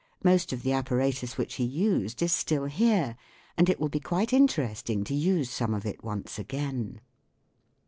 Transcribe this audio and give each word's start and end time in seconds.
Most 0.23 0.51
of 0.51 0.63
the 0.63 0.71
apparatus 0.71 1.37
which 1.37 1.53
he 1.61 1.63
used 1.63 2.23
is 2.23 2.31
still 2.31 2.65
here, 2.65 3.15
and 3.55 3.69
it 3.69 3.79
will 3.79 3.87
be 3.87 3.99
quite 3.99 4.33
interesting 4.33 5.03
to 5.03 5.13
use 5.13 5.47
some 5.51 5.75
of 5.75 5.85
it 5.85 6.03
once 6.03 6.39
again. 6.39 7.01